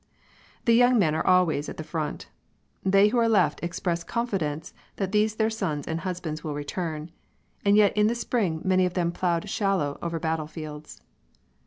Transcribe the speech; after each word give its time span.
The 0.65 0.73
young 0.73 0.97
men 0.97 1.13
are 1.13 1.23
always 1.27 1.69
at 1.69 1.77
the 1.77 1.83
front. 1.83 2.27
They 2.83 3.09
who 3.09 3.19
are 3.19 3.29
left 3.29 3.61
express 3.63 4.03
confidence 4.03 4.73
that 4.95 5.11
these 5.11 5.35
their 5.35 5.51
sons 5.51 5.85
and 5.87 5.99
husbands 5.99 6.43
will 6.43 6.55
return. 6.55 7.11
And 7.63 7.77
yet 7.77 7.95
in 7.95 8.07
the 8.07 8.15
spring 8.15 8.63
many 8.65 8.87
of 8.87 8.95
them 8.95 9.11
ploughed 9.11 9.47
shallow 9.47 9.99
over 10.01 10.19
battlefields. 10.19 11.03